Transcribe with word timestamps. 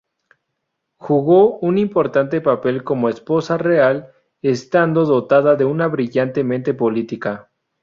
Jugó 0.97 1.59
un 1.59 1.77
importante 1.77 2.41
papel 2.41 2.83
como 2.83 3.07
esposa 3.07 3.59
real, 3.59 4.11
estando 4.41 5.05
dotada 5.05 5.55
de 5.55 5.65
una 5.65 5.85
brillante 5.87 6.43
mente 6.43 6.73
política. 6.73 7.51